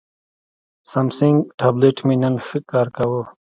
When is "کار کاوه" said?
2.71-3.23